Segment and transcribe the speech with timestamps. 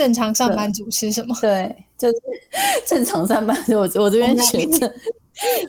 [0.00, 1.36] 正常上班族吃什么？
[1.42, 2.14] 对， 就是
[2.86, 3.74] 正常上班族。
[3.74, 4.90] 我我这边写的，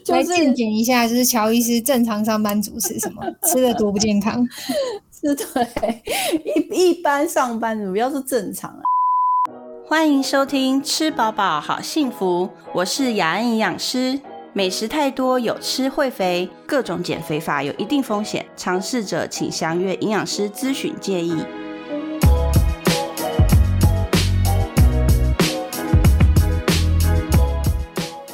[0.08, 3.22] 来鉴检 一下，就是乔医师正常上班族吃什么，
[3.52, 4.48] 吃的多不健康？
[5.22, 6.02] 是对，
[6.72, 8.82] 一一般上班族，不要是正常啊。
[9.86, 14.18] 欢迎收听《吃饱饱好幸福》，我是雅安营养师。
[14.54, 21.36] 美食太多有吃会肥，各种减肥法有一定风险，尝试者请详阅营养师咨询建议。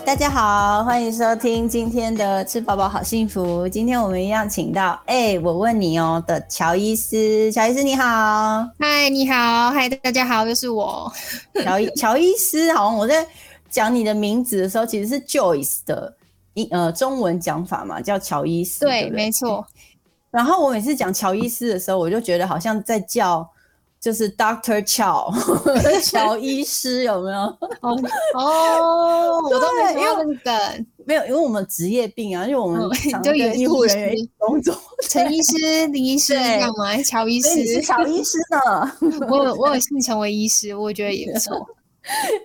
[0.07, 3.67] 大家好，欢迎收听今天的吃饱饱好幸福。
[3.67, 11.11] 今天我们一样请到，哎，我问你哦的乔伊斯，乔伊斯你好，嗨，你好，嗨，大家好，又是我，
[11.61, 12.71] 乔伊乔伊斯。
[12.71, 13.27] 好像，我在
[13.69, 16.15] 讲你的名字的时候，其实是 Joyce 的
[16.53, 19.67] 一呃中文讲法嘛，叫乔伊斯，对，没错。
[20.31, 23.45] 然后我每次讲乔伊斯的时候，我就觉得好像在叫。
[23.99, 25.31] 就是 Doctor 乔
[26.03, 27.39] 乔医师有没有？
[27.81, 27.99] 哦
[28.35, 32.89] 哦，我都没有那个没有，因为我们职业病啊，因为我们
[33.23, 34.75] 就有医护人员工作。
[35.09, 36.95] 陈医师、林医师一样吗？
[37.03, 38.91] 乔医师、乔医师呢？
[39.29, 41.67] 我有我有幸成为医师，我觉得也不错，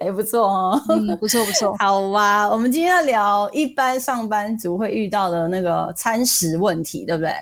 [0.00, 0.82] 也 不错哦。
[0.88, 1.76] 嗯，不错不错。
[1.78, 7.32] 好哇，我们今天要聊一般上班族会遇到的那个餐食问题，对不对？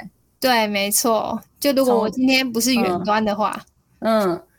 [0.41, 1.41] 对，没错。
[1.61, 3.55] 就如果我今天不是远端的话。
[3.57, 3.70] 嗯，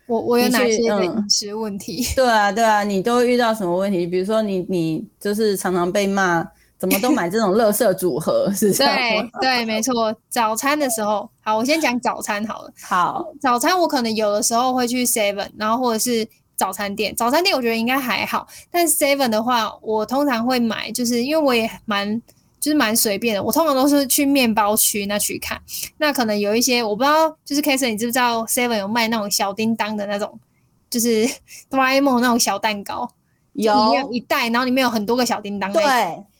[0.08, 2.06] 我我有哪些饮食问题？
[2.16, 4.06] 对啊，对啊，你都会遇到什么问题？
[4.06, 6.46] 比如说你你就是常常被骂，
[6.78, 8.94] 怎么都买这种垃圾组合，是这样
[9.40, 10.14] 对对，没错。
[10.30, 12.74] 早餐的时候，好，我先讲早餐好了。
[12.82, 17.16] 好，早餐我可能有的时候会去 Seven，然后或者是早餐店。
[17.16, 22.22] 早餐店我觉得应该还好，但 Seven 的话，我通常会买，就是因为我也蛮。
[22.62, 25.60] 就是蛮随便的，我通常都是去面包区那去看，
[25.98, 30.40] 那可能有一些我不知道，就是 Kason，你知不知道 Seven 有卖那种小叮当的那种，
[30.88, 31.28] 就是
[31.72, 33.12] 哆啦 A 梦那种小蛋糕，
[33.54, 35.84] 有一袋，然后里面有很多个小叮当，对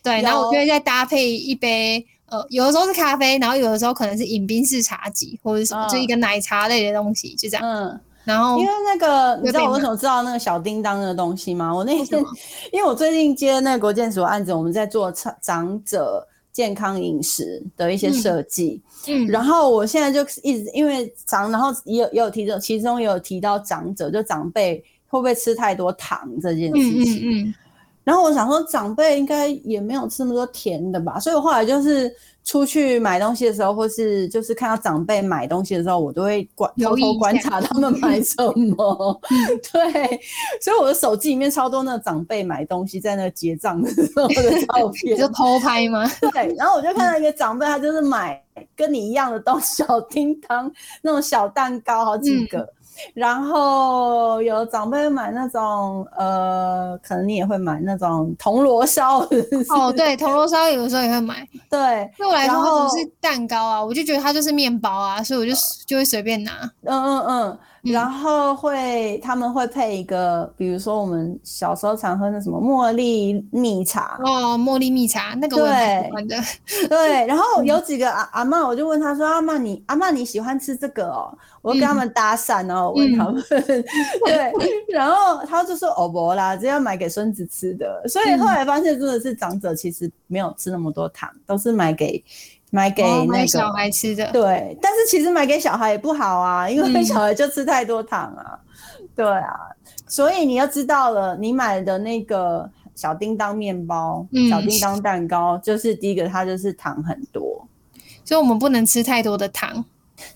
[0.04, 8.00] 对，然后我就会再搭配一杯，呃，有的时候是咖啡，然后有的时候可能是饮冰式茶几或者什么，就一个奶茶类的东西，就这样，嗯。
[8.24, 11.74] 然后，因为那个，你知道我为什么知道那个小叮当的东西吗？
[11.74, 12.24] 我那 天，
[12.72, 18.82] 因为我最近接那个国建署案子，我们在做长长者健康饮食的一些设计。
[19.08, 27.22] 嗯，然后我现在就一直因为长，然后也有也有提到，其中也有提到长者，就长辈会不会吃太多糖这件事情。
[27.24, 27.54] 嗯嗯。
[28.04, 32.14] 然后我想说，长辈应该也没有吃那么多甜的吧，所以我后来就是。
[32.44, 38.36] 出去买东西的时候，或是就是看到长辈买东西的时候，我都会观偷偷观察他们买什
[38.76, 39.22] 么。
[39.72, 40.20] 对，
[40.60, 46.06] 所以我的手机里面超多那个长辈买东西在那结账的时候的照 片，就偷拍吗？
[46.34, 48.42] 对，然后我就看到一个长辈，他就是买
[48.76, 50.72] 跟你一样的东西，小叮当
[51.02, 52.68] 那种小蛋糕，好几个。
[53.14, 59.20] 然后有长辈买那种，呃，可能你也会买那种铜锣烧。
[59.70, 61.48] 哦，对，铜锣烧有的时候也会买。
[61.70, 65.52] 对，对我来说，它不是蛋糕啊，我就觉得它就是面包啊，所以我就
[65.86, 66.52] 就会随便拿。
[66.84, 67.60] 嗯嗯嗯。
[67.82, 74.20] 然后会他们会配一个，比如说我们小时候常喝那什么茉莉蜜茶。
[74.24, 76.36] 哦，茉莉蜜茶那个我喜欢的。
[76.88, 84.52] 对，然后 有几个阿阿妈，我就问他说：“阿妈你阿妈你喜欢吃这个哦？”我跟他们搭讪哦，问他们，对，
[84.90, 92.24] 然后他就说：“哦不啦，这要买给孙子吃的。”所以后来发现真的是长者其实没有吃那么多糖，都是买给
[92.72, 94.32] 买给那个小孩吃的。
[94.32, 98.58] 对，但是其实买给小孩也不好啊，因为小孩就吃太多糖啊。
[99.16, 99.54] 对啊，
[100.08, 107.68] 所以你要知道了，你买的那个小叮当面包、小叮当蛋糕，就是第一个它就是糖很多，
[108.26, 109.86] 所以我们不能吃太多的糖。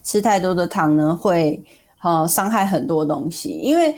[0.03, 1.63] 吃太多的糖呢，会
[2.02, 3.96] 呃伤害很多东西，因为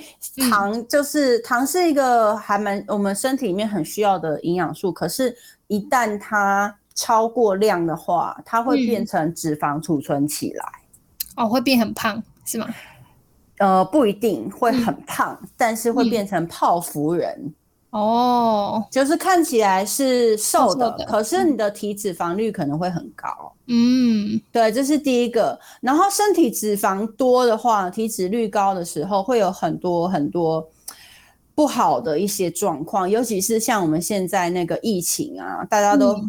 [0.49, 5.33] 糖就是糖是一个还蛮我们身体里面很需要的营养素，可是，
[5.67, 10.65] 一旦它超过量的话，它会变成脂肪储存起来，
[11.35, 12.67] 哦，会变很胖是吗？
[13.59, 17.53] 呃，不一定会很胖，但是会变成泡芙人。
[17.91, 23.53] 哦，就是看起来是瘦的，可是你的体脂肪率可能会很高。
[23.67, 25.59] 嗯，对，这是第一个。
[25.81, 30.67] 然后身体脂肪多的话，体脂率高的时候，会有很多很多
[31.53, 36.19] 不好的一些状况，尤其是像我们现在那个疫情啊，大家都。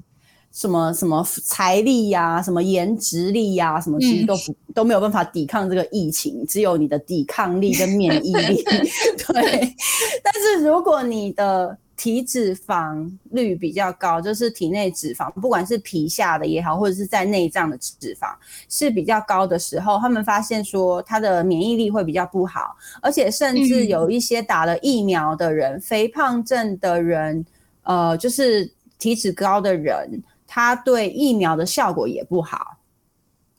[0.58, 8.64] 什么什么财力呀，什么颜值力呀，什么其实都不都没有办法抵抗这个疫情，只有你的抵抗力跟免疫力。
[9.28, 9.74] 对，
[10.20, 18.26] 但是如果你的体脂肪率比较高，就是体内脂肪，不管是皮下的也好，或者是在内脏的脂肪
[18.68, 27.46] 是比较高的时候，他们发现说他的免疫力会比较不好，而且甚至有一些打了疫苗的人，肥胖症的人，
[27.84, 28.68] 呃，就是
[28.98, 32.78] 体脂高的人，他对疫苗的效果也不好。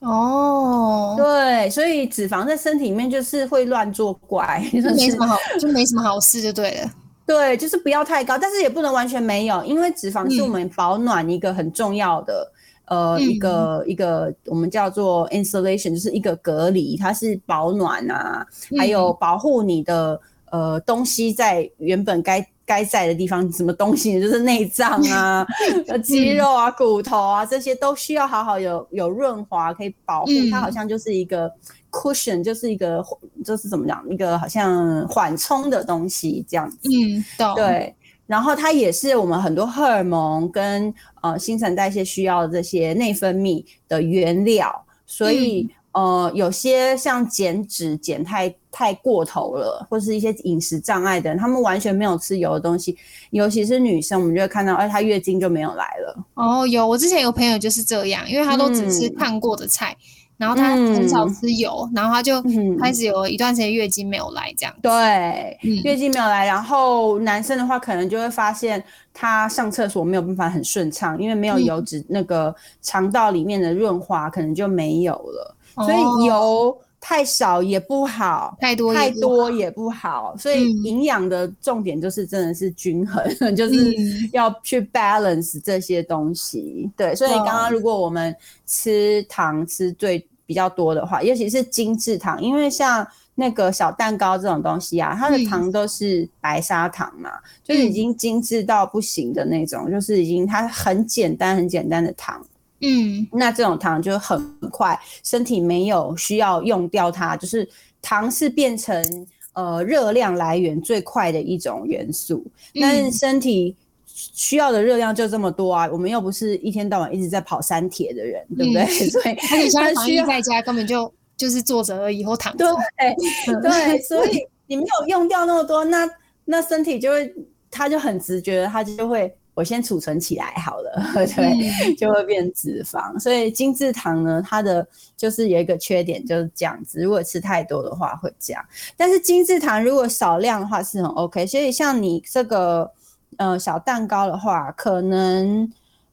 [0.00, 6.90] 哦，对，所以脂肪在身体里面就是会乱作怪， 就没什么好，就没什么好事，就对了。
[7.26, 12.50] 对，就是不要太高，但是也不能完全没有，因为脂肪是我们保暖一个很重要的，
[12.86, 18.44] 呃，一个一个我们叫做 insulation，就是一个隔离，它是保暖啊，
[18.78, 20.18] 还有保护你的
[20.50, 22.44] 呃东西在原本该。
[22.70, 25.44] 该在的地方，什么东西就是内脏啊、
[26.04, 31.50] 肌肉啊、骨头啊，这些都需要好好有有润滑，可以保护它，好像就是一个
[31.90, 33.04] cushion，就是一个
[33.44, 36.78] 就是怎么讲，一个好像缓冲的东西这样子。
[36.84, 37.24] 嗯，
[37.56, 37.92] 对。
[38.28, 45.68] 然后它也是我们很多荷尔蒙跟呃新陈代谢需要的这些内分泌的原料，所以。
[45.92, 52.96] 呃，有些像减脂减太太过头了，或是一些饮食障碍的人，他们完全没有吃油的东西，
[53.30, 56.24] 尤其是女生，我们就会看到，哎，她月经就没有来了。
[56.34, 59.96] 哦，有，我之前有朋友就是这样，因为她都只吃烫过的菜，
[60.36, 62.40] 然后她很少吃油，然后她就
[62.80, 64.72] 开始有一段时间月经没有来，这样。
[64.80, 68.80] 对，月经没有来，然后男生的话，可能就会发现
[69.12, 75.56] 他上厕所没有办法很顺畅，因为没有油脂，那个肠道里面的润滑可能就没有了。
[75.84, 80.34] 所以油太少也不好，太多太多也不好。
[80.36, 83.24] 所以营养的重点就是真的是均衡，
[83.56, 83.94] 就是
[84.32, 86.90] 要去 balance 这些东西。
[86.96, 88.36] 对，所以刚刚如果我们
[88.66, 97.30] 吃糖吃最比较多的话，尤其是精致糖，因为像那个小蛋糕这种东西啊，它的糖都是白砂糖嘛，
[97.64, 102.44] 就是已经精致到不行的那种，就是已经它很简单很简单的糖。
[102.80, 107.68] 嗯，那这种糖就很快，身体没有需要用掉它，就是
[108.00, 112.44] 糖是变成呃热量来源最快的一种元素，
[112.80, 118.86] 但是身体需要的热量就这么多啊，我们又不是一天到晚一直在跑山铁的人，对不对？
[119.10, 122.64] 所以而且现在防疫在家根本就就是坐着而已，或躺着。
[122.96, 126.08] 对 对，所以你没有用掉那么多，那
[126.46, 127.34] 那身体就会，
[127.70, 129.30] 他就很直觉，它就会。
[129.60, 133.18] 我先储存起来好了， 对，就会变脂肪。
[133.18, 134.86] 所以精制糖呢，它的
[135.18, 136.98] 就是有一个缺点，就是这样子。
[136.98, 138.64] 如果吃太多的话会这样，
[138.96, 141.46] 但是精制糖如果少量的话是很 OK。
[141.46, 142.90] 所以像你这个
[143.36, 145.70] 呃小蛋糕的话，可能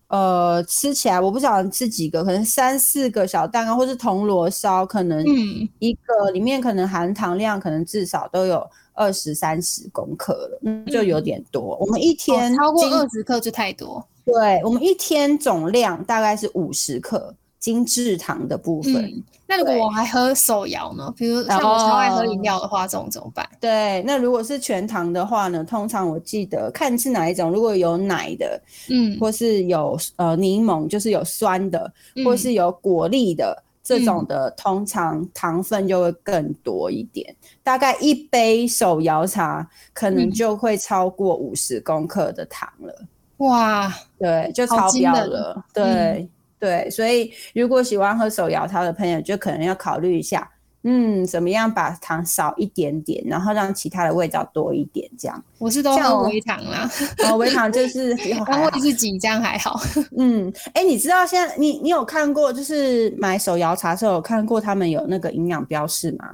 [0.09, 5.23] 呃吃起来我不晓得吃几个，可能三四个小蛋糕，或是铜锣烧，可能
[5.79, 8.69] 一个里面可能含糖量可能至少都有。
[8.97, 11.77] 二十三十公克了，嗯，就有点多。
[11.79, 14.05] 我们一天超过二十克就太多。
[14.25, 19.23] 对，我们一天总量大概是五十克精制糖的部分。
[19.47, 21.13] 那如果我还喝手摇呢？
[21.15, 23.47] 比如像我超爱喝饮料的话，这种怎么办？
[23.61, 25.63] 对，那如果是全糖的话呢？
[25.63, 31.89] 通常我记得看是哪一种，如果有奶的，嗯，或是有呃柠檬，就是有酸的，
[32.25, 33.63] 或是有果粒的。
[33.87, 42.93] 这种的通常糖分就会更多一点，大概一杯手摇茶可能就会超过五十公克的糖了。
[43.37, 43.89] 哇，
[44.19, 45.63] 对，就超标了。
[45.73, 46.29] 对
[46.59, 50.51] 对，所以如果喜欢喝手摇茶的朋友，就可能要考虑一下。
[50.83, 55.43] 嗯，怎么样把糖少一点点，然后让其他的味道多一点，这样。
[55.57, 56.89] 我是都喝微糖啦，
[57.25, 58.11] 哦，微糖就是
[58.45, 59.79] 然后自己这样还好。
[60.17, 66.25] 嗯，哎，你知道现在你你有看过，就是买手摇茶的时候有看过他们有那个营养标示吗？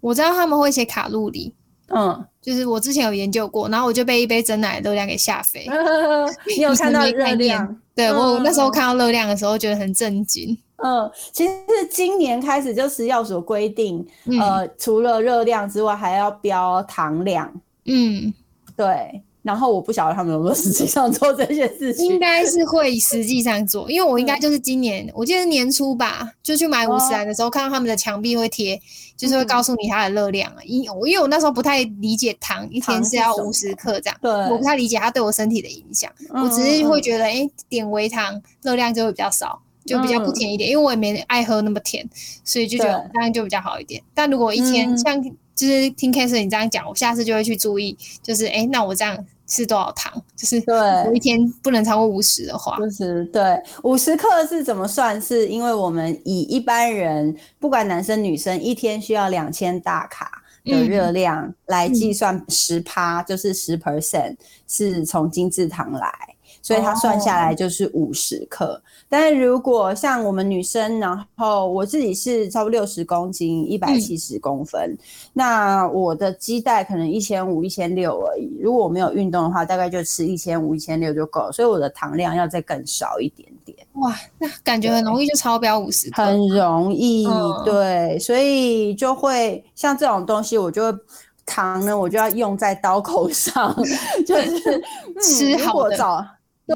[0.00, 1.54] 我知道他们会写卡路里，
[1.88, 5.68] 嗯，就是我之前有研究过，然后我就被一杯真奶热量给吓飞。
[6.56, 7.76] 你有看到 热量？
[7.94, 10.56] 对我那时候看到热量的时候，觉得很震惊。
[10.82, 14.06] 嗯，其实是今年开始就食药所规定，
[14.40, 17.52] 呃，除了热量之外，还要标糖量。
[17.84, 18.32] 嗯，
[18.76, 19.22] 对。
[19.42, 28.78] 然后我不晓得他们有没有实际上做这些事情， 应该是会实际上做，因为我应该就是今年，我记得是年初吧，就去买五十兰的时候，看到他们的墙壁会贴，
[29.16, 30.58] 就是会告诉你它的热量啊。
[30.66, 36.12] 因因为我那时候不太理解糖一天是要五十克这样，对，我不太理解它对我身体的影响。
[36.34, 39.58] 我只是会觉得，哎，点微糖热量就会比较少。
[39.84, 42.08] 就比较不甜一点，因为我也没爱喝那么甜，
[42.44, 44.02] 所以就觉得这样就比较好一点。
[44.14, 45.22] 但如果一天像
[45.54, 50.12] 就是听师你这样讲，我下次就会去注意，就是哎，那我这样吃多少糖？
[50.36, 53.42] 就是对，我一天不能超过五十的话，五十对
[53.82, 55.20] 五十克是怎么算？
[55.20, 60.42] 是因为我们以一般人不管男生女生一天需要两千大卡。
[60.62, 64.36] 的热量来计算十趴，就是十 percent
[64.68, 66.12] 是从精制糖来，
[66.62, 68.80] 所以它算下来就是五十克。
[69.08, 74.96] 但是如果像我们女生，然后我自己是差不多六十公斤，一百七十公分，
[75.32, 78.58] 那我的基带可能一千五、一千六而已。
[78.60, 81.52] 如果我没有运动的话，大概就吃一千五、一千六就够了。
[81.52, 83.76] 所以我的糖量要再更少一点点。
[83.94, 87.26] 哇，那感觉很容易就超标五十克，很容易。
[87.64, 90.96] 对，所以就会像这种东西，我就
[91.44, 93.74] 糖呢，我就要用在刀口上，
[94.24, 94.82] 就是
[95.20, 95.96] 吃好的。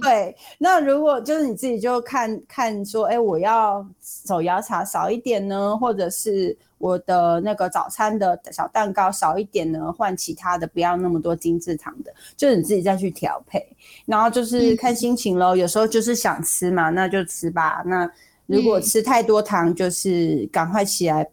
[0.00, 13.64] 对，那如果就是你自己就看看说，哎，我要手摇茶少一点呢，或者是我的那个早餐的小蛋糕少一点呢，换其他的，不要那么多精致糖的，就是你自己再去调配，
[14.06, 15.54] 然后就是看心情喽。
[15.56, 17.82] 有时候就是想吃嘛，那就吃吧。
[17.86, 18.10] 那
[18.46, 21.26] 如果吃太多糖，就是赶快起来。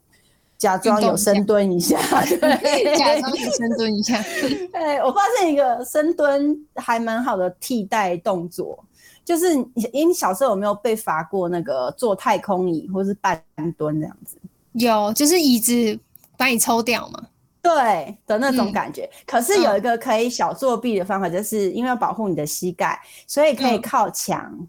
[0.61, 1.97] 假装有深蹲一下，
[2.39, 4.21] 对，假装有深蹲一下。
[4.71, 8.85] 对，我发现一个深蹲还蛮好的替代动作，
[9.25, 13.43] 就是你，你小时候有没有被罚过那个坐太空椅或是半
[13.75, 14.37] 蹲这样子？
[14.73, 15.97] 有，就是椅子
[16.37, 17.19] 把你抽掉嘛？
[17.63, 19.09] 对的那种感觉。
[19.25, 24.67] 可是有一个可以小作弊的方法，就是因为要保护你的膝盖，所以可以靠墙。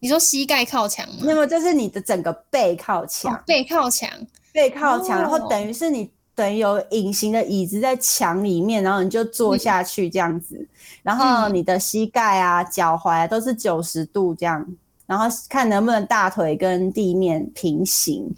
[0.00, 1.22] 你说膝盖靠墙吗？
[1.22, 4.10] 那么就是你的整个背靠墙，背靠墙。
[4.52, 10.66] 背靠墙，然后等于是你等于有隐形的椅子在墙里面，然后你就坐下去这样子，
[11.02, 14.64] 然后你的膝盖啊、脚踝都是九十度这样，
[15.06, 18.28] 然后看能不能大腿跟地面平行，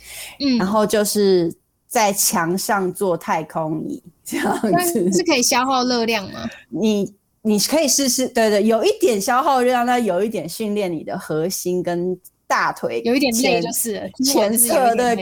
[0.40, 1.52] 嗯，然后就是
[1.86, 6.48] 在墙上做太空椅这样子，是可以消耗热量吗？
[6.70, 7.12] 你
[7.42, 15.16] 你可以试试，对对，有一点消耗热量，那有一点训练你的核心跟大腿，有一点累就是前侧的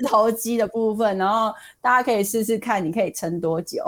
[0.00, 0.06] 骨。
[0.06, 3.82] 头肌的部分，然后大家可以试试看，你可以撑多久？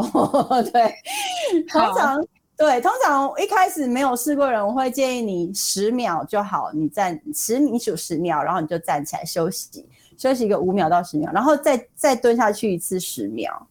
[0.72, 0.94] 对，
[1.68, 2.26] 通常
[2.56, 9.86] 对，通常一开始没有试过人，我会建议你十秒就好，你站十，你数十秒，然后你就站起来休息，
[10.18, 13.66] 休息一个五秒到十秒，然后再再蹲下去一次十秒，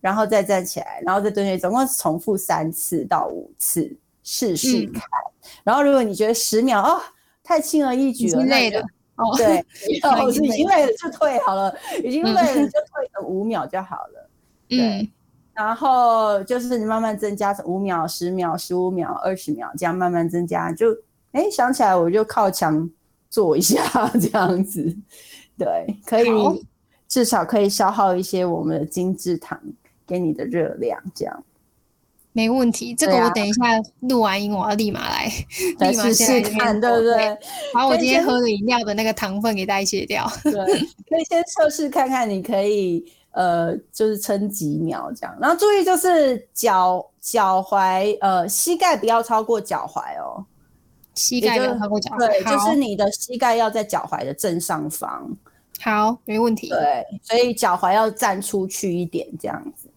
[0.00, 5.02] 然后再站起来，然后再蹲下去，总共重复三次到五次，试试看。
[5.62, 7.00] 然后如果你觉得十秒哦
[7.44, 8.82] 太轻而易举了，累了。
[9.16, 9.58] 哦， 对，
[10.02, 14.30] 哦是已经累了就退好了，已经累了就退个五秒就好了。
[14.68, 15.10] 对，
[15.52, 20.72] 然后就是你慢慢增加五秒、十秒、十五秒、二十秒，这样慢慢增加。
[20.72, 20.96] 就
[21.32, 22.90] 哎想起来我就靠墙
[23.30, 23.82] 坐一下
[24.20, 24.96] 这样子，
[25.58, 26.28] 对，可以
[27.06, 29.60] 至少可以消耗一些我们的精制糖
[30.06, 31.44] 给你的热量，这样。
[32.34, 33.62] 没问题，这个我等一下
[34.00, 35.32] 录完音，我要立马来，
[35.78, 37.38] 立马试试看，对不对？
[37.72, 40.28] 把我今天喝的饮料的那个糖分给代谢掉。
[40.42, 45.36] 对，可以先测试看看，你可以呃，就是撑几秒这样。
[45.40, 50.44] 然后注意就是脚脚踝呃膝盖不要超过脚踝哦，
[51.14, 55.24] 膝盖不要超过脚踝，对，就是你的膝盖要在脚踝的正上方。
[55.80, 56.68] 好，没问题。
[56.68, 59.88] 对，所以脚踝要站出去一点这样子。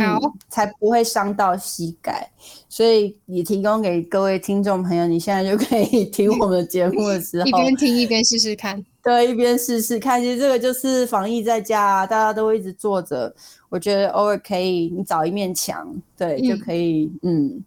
[0.00, 2.28] 好，才不会伤到膝盖，
[2.68, 8.84] 所以也提供给各位听众朋友，你现在就可以听我们的节目的时候， 一边听一边试试看。
[9.00, 10.20] 对，一边试试看。
[10.20, 13.32] 其实这个就是防疫在家，大家都会一直坐着，
[13.68, 17.62] 我觉得偶尔可以，你找一面墙，对，就可以，嗯，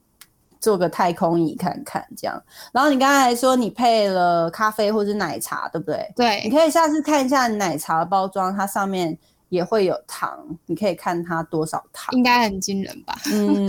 [0.60, 2.44] 做个太空椅看看这样。
[2.74, 6.12] 然后你刚才说你配了咖啡或者奶茶，对不对？
[6.18, 9.18] 对，你可以下次看一下奶茶的包装，它上面。
[9.50, 13.16] 也会有糖，你可以看它多少糖，应该很惊人吧？
[13.32, 13.68] 嗯，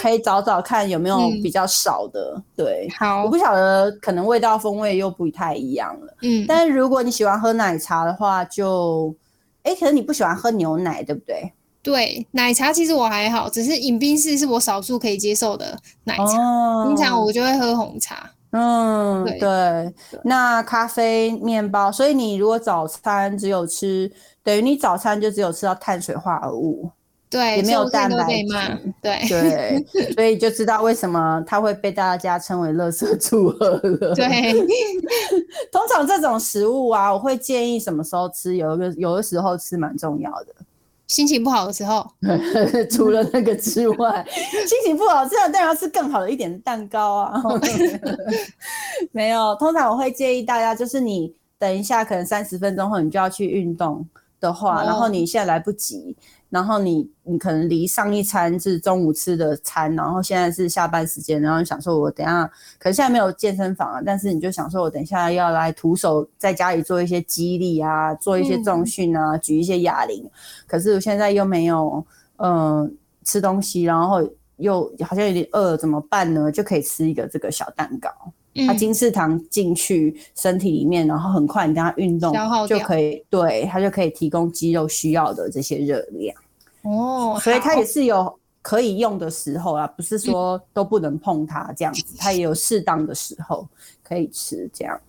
[0.00, 2.40] 可以找找看有没有比较少的。
[2.54, 6.16] 对，好，我不晓得，可能味道风味又不太一样了。
[6.22, 9.14] 嗯，但是如果你喜欢喝奶茶的话，就，
[9.62, 11.52] 哎，可能你不喜欢喝牛奶，对不对？
[11.82, 16.84] 对，奶茶其实我还好，只是饮冰室是我少数可以接受的奶茶。
[16.86, 18.30] 平常我就会喝红茶。
[18.54, 19.94] 嗯，对。
[20.24, 24.10] 那咖啡、面包，所以你如果早餐只有吃。
[24.44, 26.90] 等于你早餐就只有吃到碳水化合物，
[27.30, 34.14] 对，也没有蛋白质，对对，所以就知道为什么它会被大家称为“垃圾组合”了。
[34.14, 34.52] 对，
[35.72, 38.54] 通常这种食物啊，我会建议什么时候吃？
[38.56, 40.54] 有一个有的时候吃蛮重要的，
[41.14, 42.04] 心情不好的时候。
[42.90, 44.26] 除了那个之外，
[44.66, 47.40] 心情不好，这样当然要吃更好的一点蛋糕啊。
[49.12, 54.04] 没有，通常我会建议大家，就是你等一下，可能三十分钟后你就要去运动。
[54.40, 56.14] 的话，然后你现在来不及，
[56.54, 62.46] 然后你你可能离上一餐是中午吃的餐，然后现在是下班时间，然后想说我等下，
[62.78, 70.24] 可能现在没有健身房啊，但是你就想说我等一下要来徒手在家里做一些肌力啊，做一些重训啊，举一些哑铃，
[70.66, 72.06] 可是我现在又没有。
[72.36, 76.50] 嗯吃东西，然后又好像有点饿，怎么办呢？
[76.52, 78.10] 就可以吃一个这个小蛋糕。
[78.66, 82.34] 它精制糖进去身体里面，然后很快你等它运动
[82.68, 86.36] 就可以，对它就可以提供肌肉需要的这些热量。
[86.84, 93.66] 哦，所以它也是有可以用的时候啊，不是说都不能碰它这样子，它也有适当的时候
[94.02, 95.00] 可以吃这样。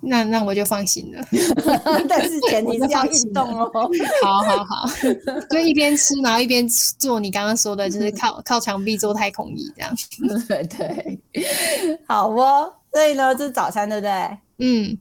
[0.00, 1.24] 那那我就放心了，
[2.08, 3.68] 但是前提是要运动哦。
[4.22, 4.88] 好 好好，
[5.50, 9.92] 就一边吃，然后一边做你刚刚说的，就是靠靠墙壁做太空椅这样。
[10.46, 11.20] 对对，
[12.06, 12.72] 好哦。
[12.92, 14.38] 所以呢，这是早餐，对不对？
[14.58, 14.98] 嗯。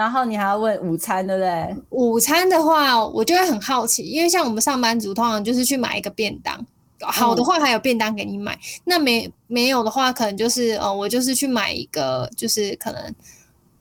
[0.00, 1.76] 然后你还要问午餐，对不对？
[1.90, 6.66] 午餐的话，我就会很好奇，因为像我们上班族通常就是去买一个便当，
[7.00, 13.14] 好的话还有便当给你买，那没没有的话，可能就是呃，我就是去买一个，就是可能。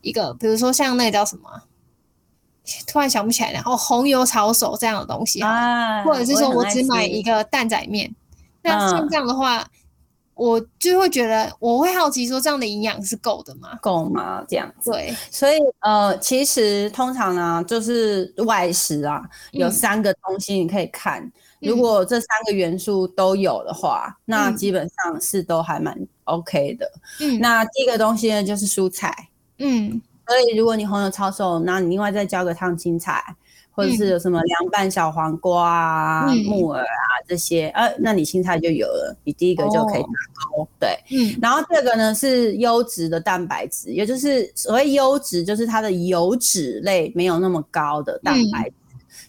[0.02, 1.64] 一个，比如说像那个叫什么，
[2.88, 3.62] 突然想不起来了。
[3.66, 8.10] 哦，红油炒手这样的东西啊，或者是说我只买一个蛋仔面。
[8.62, 9.68] 那像这样的话，
[10.40, 13.78] 我就会觉得我会好奇说，这样的营养是够的吗？
[13.82, 14.42] 够吗？
[14.48, 15.14] 这样对。
[15.30, 21.30] 所以呃，其实通常呢，就是外食啊，有三个东西你可以看。
[21.60, 25.94] 如果这三个元素都有的话，那基本上是都还蛮
[26.24, 26.90] OK 的。
[27.20, 27.38] 嗯。
[27.42, 29.14] 那第一个东西呢，就是蔬菜。
[29.58, 33.22] 嗯，所以如果你红油抄手，那你另外再浇个烫青菜，
[33.80, 40.10] 或者是有什么凉拌小黄瓜啊、木耳啊这些，呃，那你青菜就有了，你第一个就可以打
[40.54, 40.68] 勾。
[40.78, 48.76] 对，嗯，然后这个呢是优质的蛋白质，也就是所谓优质，就是它的油脂类没有那么高的蛋白质，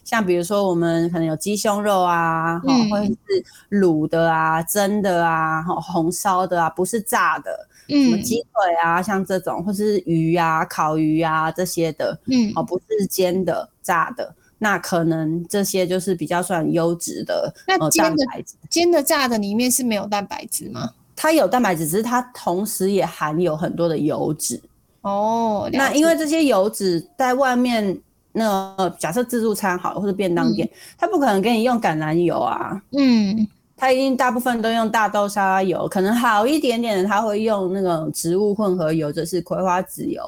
[0.03, 7.67] 像比如说我们可能有鸡胸肉啊，或者是卤的啊、蒸的啊、红烧的啊，不是炸的。
[7.87, 17.51] 什么鸡腿啊，像这种，或是鱼啊、烤鱼啊这些的，嗯，哦，不是煎的、炸的，那可能这些就是比较算优质的。
[17.67, 18.23] 那煎的、
[18.69, 20.91] 煎的、炸的里面是没有蛋白质吗？
[21.15, 24.61] 它有蛋白质，只是它同时也含有很多的油脂。
[25.01, 27.99] 哦，那因为这些油脂在外面，
[28.33, 32.79] 那假设自助餐好了，或者便当店，它不可能给你用橄榄油啊。
[32.91, 33.47] 嗯。
[33.81, 40.21] 它一定大部分都用大豆沙拉油，可能好一点点的，它会用那种植物混合油，就是葵花籽油，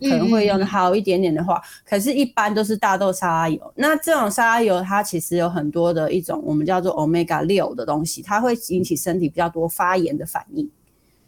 [0.00, 3.72] 可能会用好一点点的话，可是，一般都是大豆沙拉油。
[3.76, 10.68] 那这种沙拉油，它其实有很多的一种我们叫做 omega 六的东西，它会引起身体比较多发炎的反应。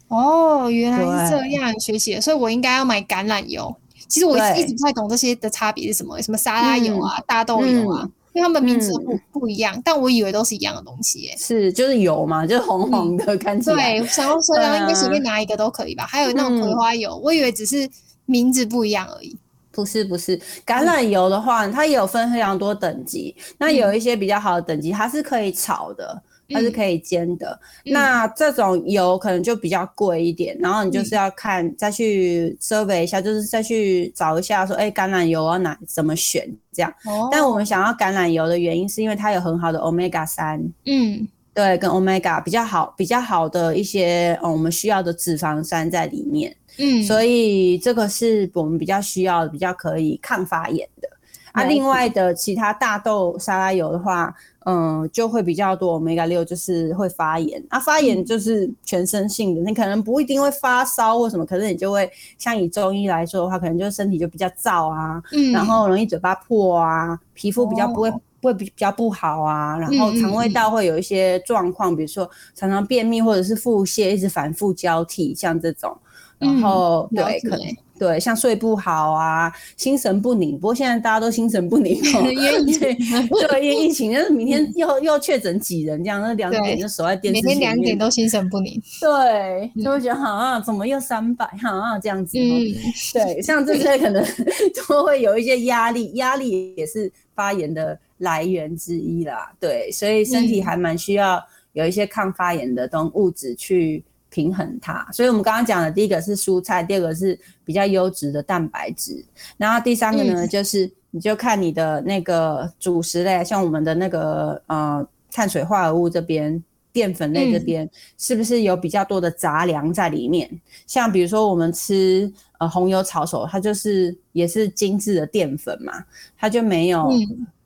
[0.09, 3.73] 哦，原来是这样，学习，所以我应该要买橄榄油。
[4.09, 8.09] 其实我一直不太懂这些的差别是什么，什么沙拉油啊，大豆油啊。
[8.33, 11.35] 因为他们名字不不一样，但我以为都是一样的东西耶。
[11.37, 13.99] 是，就是油嘛，就是红红的，看起来。
[13.99, 16.05] 对，想要说， 应该随便拿一个都可以吧？
[16.05, 17.89] 还有那种葵花油，我以为只是
[18.25, 19.35] 名字不一样而已。
[19.71, 23.33] 不是不是，橄榄油的话，它也有分非常多等级。
[23.57, 26.21] 那有一些比较好的等级，它是可以炒的。
[26.51, 36.91] 它是可以煎的，那这种油可能就比较贵一点，然后你就是要看再去 survey 一下，就是再去找一下说，哎，橄榄油要哪怎么选这样。
[37.31, 51.07] 但我们想要橄榄油的原因是因为它有很好的 omega 三，嗯，对，跟 omega 比较好比较好的一些，嗯，我们需要的脂肪酸在里面，嗯，所以这个是我们比较需要的，比较可以抗发炎的。
[51.51, 54.35] 啊，另外的其他大豆沙拉油的话。
[54.69, 57.63] 嗯，就会比较多 omega 六，就是会发炎。
[57.69, 75.97] 啊，发炎就是全身性的，你可能不一定会发烧或什么，可是你就会像以中医来说的话，可能就是身体就比较燥啊，嗯，然后容易嘴巴破啊，皮肤比较不会会比比较不好啊，然后肠胃道会有一些状况，比如说常常便秘或者是腹泻，一直反复交替，像这种，
[76.37, 77.59] 然后对可能。
[77.99, 80.53] 对，像睡不好啊，心神不宁。
[80.57, 88.81] 不过现在大家都心神不宁，因为 对，因为疫情，就是明天又又确诊几人这样，那两点就守在电视每天两点都心神不宁。
[89.01, 92.37] 对，就会觉得好啊，怎么又三百啊这样子。
[92.39, 92.73] 嗯，
[93.13, 94.25] 对，像这些可能
[94.87, 99.51] 都会有一些压力，压力也是发炎的来源之一啦。
[99.59, 104.01] 对，所以身体还蛮需要有一些抗发炎的东物质去。
[104.31, 109.25] 平衡它，所以我们刚刚讲的第一个是蔬菜，第二个是比较优质的蛋白质，
[109.57, 120.47] 然后第三个呢，就是你就看你的那个主食类，像我们的那个呃碳水化合物这边、淀粉类这边，是不是有比较多的杂粮在里面？
[120.85, 126.05] 像比如说我们吃呃红油炒手，它就是也是精致的淀粉嘛，
[126.37, 127.09] 它就没有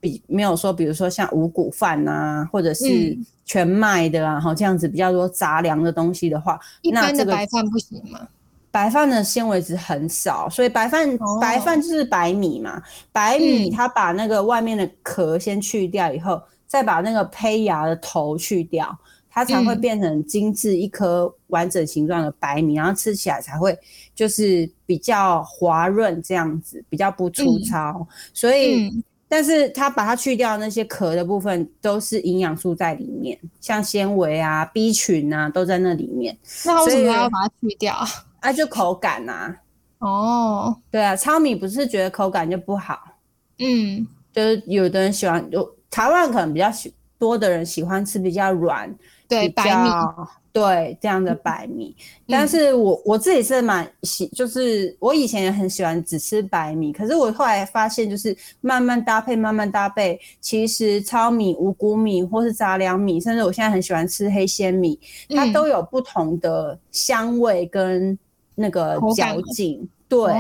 [0.04, 3.18] 比没有说，比如说像五谷饭啊，或者是。
[3.46, 8.26] 全麦的啊，哈，这样子比较多杂粮的东西的话，一般的白饭不行吗？
[8.72, 11.06] 白饭的纤维质很少，所以白饭
[11.42, 18.98] 白饭就是白米嘛，白米它把那个外面的壳先去掉以后，再把那个胚芽的头去掉，
[19.30, 23.78] 它才会变成精致一颗完整形状的白米，然后吃起来才会
[24.16, 28.08] 就是比较滑润这样子，比较不粗糙。
[28.34, 28.90] 所以，
[29.34, 36.38] 但是它把它去掉那些壳的部分，都是营养素在里面，像纤维啊、B 群啊都在那里面。
[36.64, 37.96] 那为什么要把它去掉？
[38.42, 39.56] 啊，就口感呐。
[39.98, 43.00] 哦，对啊，糙米不是觉得口感就不好，
[43.58, 48.94] 嗯，就是有的人喜欢，有台湾可能比较喜多的人喜欢吃比较软，
[49.28, 49.90] 对白米，
[50.54, 51.94] 对这样的白米。
[52.28, 64.98] 但是我我自己是蛮喜，就是我以前也很喜欢只吃白米，可是我后来发现，就是慢慢搭配，慢慢搭配，其实糙米、五谷米或是杂粮米，甚至我现在很喜欢吃黑鲜米，
[65.30, 68.18] 它都有不同的香味跟。
[68.56, 70.34] 那个嚼劲，对，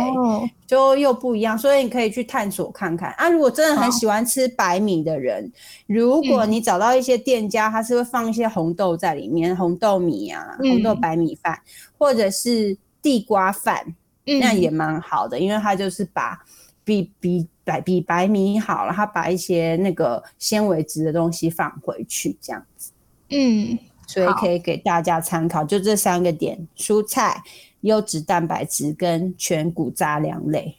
[0.68, 3.12] 就又不一样，所以你可以去探索看看。
[3.14, 3.30] 啊。
[3.30, 5.52] 如果真的很喜欢吃白米的人，
[5.88, 11.60] 如果你找到一些店家，他是会放一些红豆在里面，红豆米啊，红豆白米饭，
[11.98, 16.40] 或者是地瓜饭，那也蛮好的，因为他就是把
[16.84, 22.92] 比比白比白米好了，他把一些那个纤维质的东西放回去，这样子，
[23.30, 27.42] 嗯，所以可以给大家参考，就这三个点，蔬菜。
[27.84, 30.76] 优质蛋白质跟全谷杂粮类，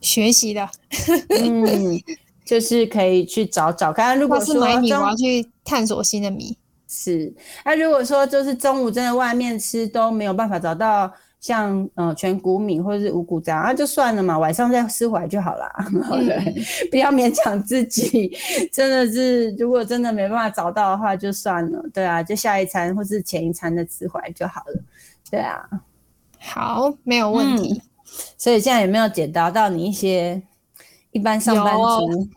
[0.00, 0.68] 学习的，
[1.30, 1.98] 嗯，
[2.44, 4.18] 就是可以去找找看。
[4.18, 6.56] 如果是买米，我要去探索新的米。
[6.88, 15.68] 是，那如果说就是中午真的外面吃都没有办法找到像呃全谷米或者是五谷杂，那就算了嘛，晚上再吃回来就好了。
[16.24, 18.34] 对， 不要勉强自己。
[18.72, 21.84] 真的是，如果真的没办法找到的话，就算了。
[21.92, 24.80] 对啊，就下一餐或是前一餐的吃回来就好了。
[25.28, 25.68] 对啊。
[26.46, 27.82] 好，没有问题。
[28.38, 30.40] 所以现在有没有解答到你一些
[31.10, 32.28] 一般上班族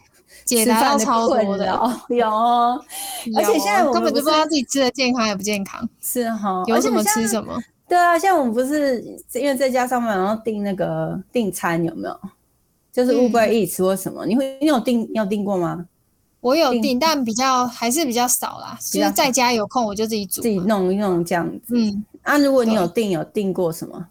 [0.43, 1.65] 解答超多的？
[2.09, 5.87] 有，而且现在我根本就不知道自己吃的健康也不健康。
[6.01, 7.57] 是哈，有什么吃什么？
[7.87, 9.01] 对啊，像我们不是
[9.33, 12.19] 因为在家上班，然后订那个订餐有没有？
[12.91, 14.25] 就是 Uber Eats 或什么？
[14.25, 15.85] 你会你有订你有订过吗？
[16.41, 18.77] 我有订，但比较还是比较少啦。
[18.91, 21.75] 就是在家有空我就自己煮，自己弄一弄这样子。
[21.75, 22.03] 嗯。
[22.23, 24.07] 那如果你有订有订过什么？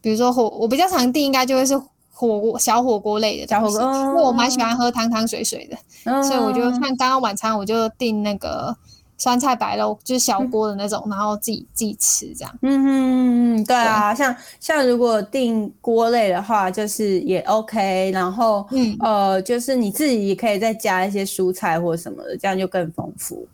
[0.00, 1.76] 比如说火，我比较常订应该就会是
[2.12, 5.76] 火锅小火锅类的小火锅，因为我蛮喜欢喝汤汤水水的，
[6.22, 8.74] 所以我就像刚刚晚餐我就订那个
[9.16, 12.58] 酸菜白肉，就是小锅的那种，然后自己自己吃这样。
[12.62, 23.46] 嗯嗯嗯，对啊，像像如果订锅类的话，就是也 OK，然后嗯呃，就是你自己也可以再加一些蔬菜或什么的，这样就更丰富。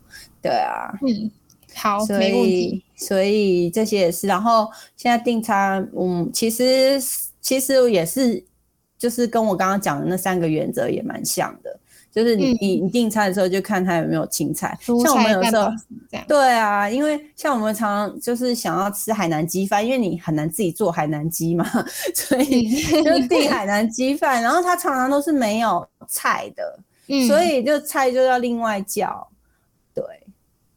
[0.43, 1.31] 对啊，嗯。
[1.75, 2.81] 好，所以。
[2.97, 6.97] 所以这些也是，然后现在订餐，嗯，其实
[7.41, 8.41] 其实也是，
[8.97, 11.77] 就是跟我刚刚讲的那三个原则也蛮像的，
[12.09, 15.67] 就是你你你订餐的时候就看它有没有青菜，像我们有时候
[16.25, 21.69] 对啊，因为像我们常常就是想要吃海南鸡饭，因为你很难自己做海南鸡嘛，
[22.15, 22.69] 所以
[23.03, 26.79] 就订海南鸡饭，然后它常常都是没有菜的，
[27.27, 29.34] 所以就菜就要另外叫，对。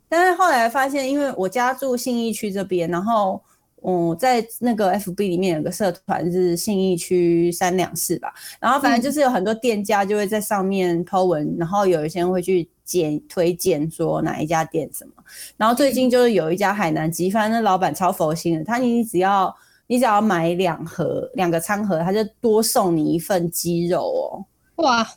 [0.09, 3.40] 但是后来发现，因为我家住信义区这边，然后
[3.85, 15.23] 嗯，在那个 FB 里面有个社团是信义区三两市吧，然后反正就是有很多店家就会在上面 po 文，然后有一些人会去荐推荐说哪一家店什么，
[15.57, 19.55] 然后最近就是有一家海南鸡饭，那老板超佛心的，他你只要
[19.87, 25.09] 你只要买两盒两个餐盒，他就多送你一份鸡肉哦，哇！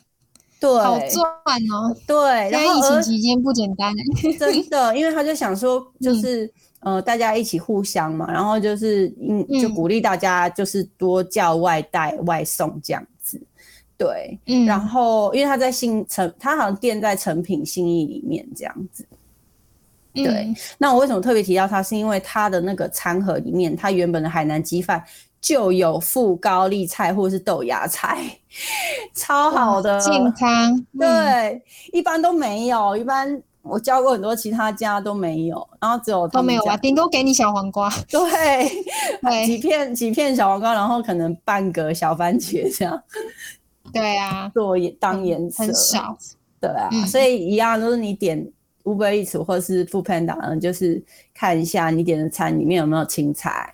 [0.62, 1.92] 对，好赚哦！
[2.06, 3.92] 对，在疫情期间不简单
[4.38, 6.48] 真的，因为他就想说， 就是
[6.78, 13.42] 呃，大家一起互相嘛，然后就是嗯，就鼓励大家就是多叫外带、外送这样子。
[13.98, 19.04] 对，嗯，然后因为他在新成，他好像店在成品新意里面这样子。
[20.14, 21.82] 对，那我为什么特别提到他？
[21.82, 25.02] 是因为他的那个餐盒里面，他原本的海南鸡饭。
[25.42, 28.16] 就有富高丽菜或者是豆芽菜，
[29.12, 30.86] 超好的健康。
[30.96, 31.60] 对，
[31.92, 37.92] 一般都没有，一般我教过很多其他家都没有，然后只有都没有啊，顶多给你小黄瓜。
[38.08, 38.84] 对，
[39.44, 43.02] 几片几片小黄瓜，然后可能半个小番茄这样。
[43.92, 46.16] 对啊，做当颜色很少。
[46.60, 48.48] 对啊，所以一样都是你点
[48.84, 51.02] Uber Eats 或是 Food Panda，就是
[51.34, 53.72] 看一下你点的餐里面有没有青菜。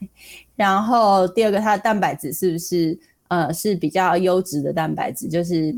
[0.59, 5.29] 然后第二个，它的蛋白质是不是呃是比较优质的蛋白质？
[5.29, 5.73] 就是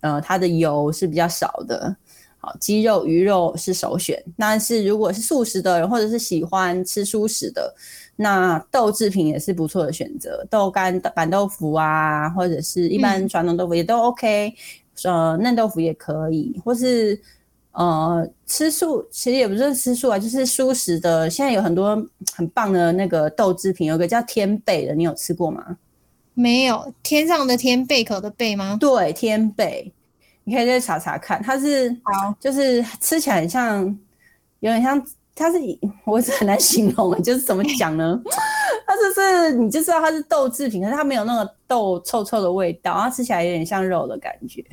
[0.00, 1.94] 呃它的油是比较少的。
[2.38, 4.20] 好，鸡肉、鱼肉是首选。
[4.36, 7.72] 但是如果是素食的人，或者是喜欢吃素食的，
[8.16, 10.44] 那豆制品也是不错的选择。
[10.50, 14.52] 豆干、板豆腐啊，或者是一般传统豆腐也都 OK。
[15.04, 17.18] 呃，嫩豆腐也可以，或是
[17.74, 21.28] 呃，吃素其实也不是吃素啊，就是素食的。
[21.28, 21.96] 现在有很多
[22.32, 25.76] 很棒的那个豆制品，有个叫天贝的，你有吃过吗？
[26.34, 28.76] 没有，天上的天，贝壳的贝吗？
[28.80, 29.92] 对，天贝，
[30.44, 33.84] 你可以再查查看，它是好，就是吃起来很像，
[34.60, 35.58] 有点像，它是
[36.04, 38.22] 我是很难形容，就是怎么讲呢？
[38.86, 44.64] 它就是你就知道它是豆制品，可是它没有那个豆臭臭的味道，然后吃起来有点像肉的感觉，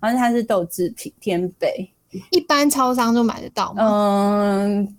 [0.00, 1.92] 而且它是豆制品，天贝。
[2.30, 3.82] 一般超商就买得到吗？
[3.82, 4.96] 嗯，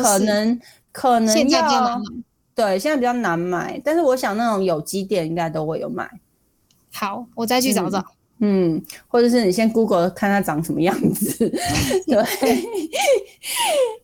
[0.00, 0.60] 可能
[0.92, 2.04] 可能现在比较难要买。
[2.54, 6.08] 对，现在比较难买，但是我想那种有机店应该都会有卖。
[6.92, 8.04] 好，我再去找找。
[8.44, 11.48] 嗯，或者是你先 Google 看它长什么样子，
[12.06, 12.24] 对。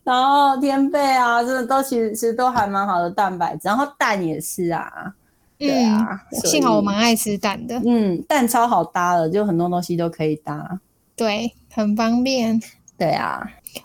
[0.04, 5.12] 然后天贝啊，真的都其实其实都还蛮好的蛋白质，然后蛋也是啊，
[5.58, 6.22] 对啊。
[6.32, 10.80] 嗯，幸好我蛮爱吃蛋的，嗯，蛋超好搭的，就很多东西都可以搭。
[11.16, 12.60] 对，很方便。
[12.98, 13.40] 对啊，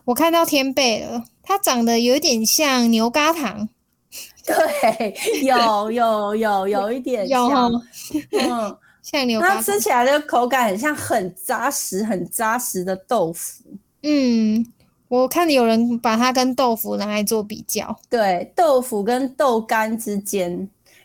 [0.05, 3.69] 我看到天贝了，它长得有点像牛轧糖，
[4.43, 7.81] 对，有有有有一点有像哦，
[8.31, 8.77] 嗯。
[9.03, 9.61] 像牛它。
[9.61, 13.61] 吃起来的口感很像很扎实、很扎实的豆腐。
[14.01, 14.65] 嗯，
[15.09, 17.95] 我看有人把它跟豆腐拿来做比较。
[18.09, 20.49] 对，豆腐跟豆干之间，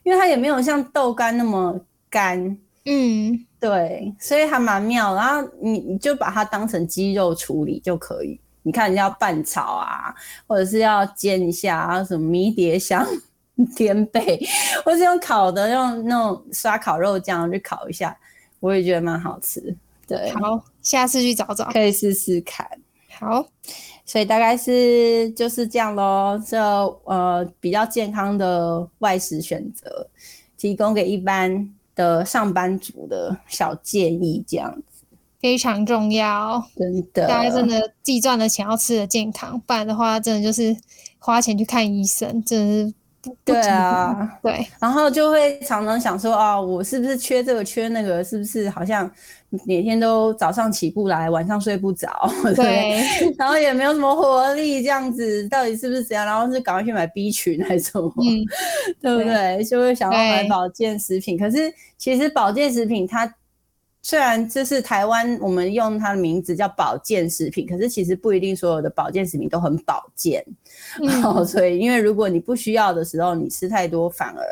[0.04, 5.14] 因为它也没有像豆干那么干，嗯，对，所以还蛮妙。
[5.14, 8.40] 然后你你就把它当成鸡肉处理就可以。
[8.62, 10.14] 你看，人家要拌炒啊，
[10.46, 13.06] 或者是要煎一下啊，什么迷迭香、
[13.74, 14.38] 天贝，
[14.84, 18.14] 或是用烤的，用那种刷烤肉酱去烤一下，
[18.60, 19.74] 我也觉得蛮好吃。
[20.06, 21.64] 对，好，下次去找找。
[21.72, 22.68] 可以试试看。
[23.18, 23.46] 好，
[24.04, 26.58] 所以大概是就是这样咯，这
[27.04, 30.08] 呃比较健康的外食选择，
[30.56, 35.04] 提供给一般的上班族的小建议，这样子
[35.40, 36.64] 非常重要。
[36.76, 40.76] 真的，大家真的自己赚了钱要吃的健康，不然的话，真的就是
[41.18, 42.94] 花钱去看医生，真的是
[43.44, 48.22] 对啊，对，然后就会常常想说哦，我是不是缺这个缺那个？
[48.22, 49.10] 是不是好像
[49.66, 52.08] 每天都早上起不来，晚上睡不着，
[52.54, 53.34] 对对？
[53.36, 56.24] 然后也没有什么活力，这样子到底是不是这样？
[56.24, 58.12] 然后是赶快去买 B 群还是什么？
[58.18, 58.44] 嗯，
[59.02, 59.64] 对不对？
[59.64, 63.26] 就会想要买保健食品，可是其实保健食品它
[64.08, 70.42] 虽然这是台湾我们用它的名字叫保健食品，可是其实不一定所有的保健食品都很保健。
[71.02, 74.42] 嗯 哦，所以因为如果你不需要的时候，你吃太多反而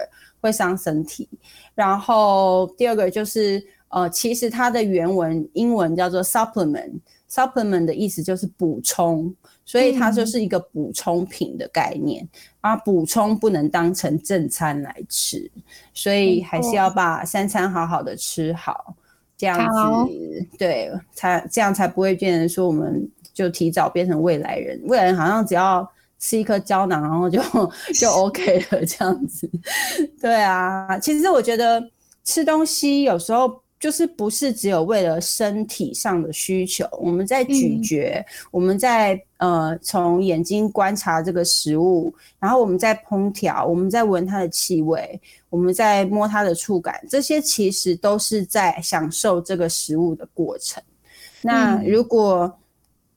[0.42, 1.26] 会伤身体。
[1.74, 12.28] 然后第二个就是呃，其实它的原文英文叫做 supplement，supplement 的意思就是补充，所以它就是一个补充品的概念。
[12.60, 15.50] 啊，补充不能当成正餐来吃，
[15.94, 18.94] 所以还是要把三餐好好的吃好，
[19.36, 20.12] 这样子
[20.58, 24.80] 对，才这样才不会变成说我们就提早变成未来人。
[24.84, 25.86] 未来人好像只要
[26.18, 27.40] 吃一颗胶囊，然后就
[27.94, 29.50] 就 OK 了，这样子。
[30.20, 31.82] 对啊，其实我觉得
[32.24, 50.82] 吃东西有时候就是不是只有为了身体上的需求，我们在咀嗯嚼，我们在呃从眼睛观察这个食物，然后我们在烹调，我们在闻它的气味，我们在摸它的触感，这些其实都是在享受这个食物的过程。
[51.40, 52.52] 那嗯如果、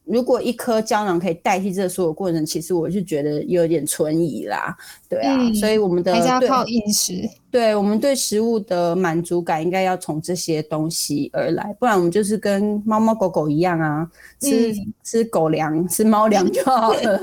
[0.09, 4.75] 如果一颗胶囊可以代替这所有过程，其实我是觉得有点存疑啦，
[5.07, 7.13] 对啊，嗯所以我们的对还是要靠饮食。
[7.51, 17.19] 对我们对食物的满足感应该要从这些东西而来，不然我们就是跟猫猫狗狗一样啊，吃、嗯吃狗粮、 吃猫粮 就好了，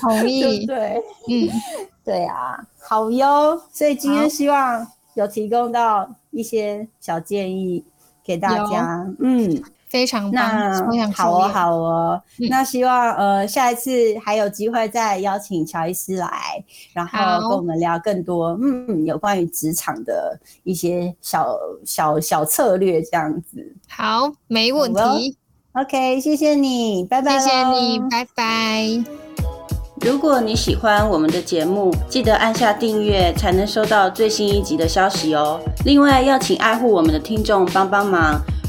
[0.00, 1.02] 同意 不，对？
[1.28, 1.48] 嗯，
[2.04, 3.60] 对啊，好哟。
[3.72, 7.82] 所以今天希望有提供到一些小建议
[8.24, 9.62] 给大家，嗯。
[9.94, 12.20] 非常棒，那超想好哦，好哦。
[12.40, 13.90] 嗯那希望呃下一次
[14.24, 16.28] 还有机会再邀请乔医师来，
[16.92, 23.72] 然后跟我们聊更多嗯有关于职场的一些小小小策略这样子。
[23.88, 25.36] 好，没问好题
[25.74, 27.38] ，OK，谢谢你，拜拜。
[27.38, 29.04] 谢谢你，拜拜。
[30.00, 35.60] 如果你喜欢我们的节目，记得按下订阅，才能收到最新一集的消息哦。
[35.84, 38.40] 另外，要请爱护我们的听众帮帮忙。